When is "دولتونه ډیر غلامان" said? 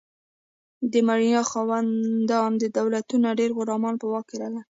2.79-3.95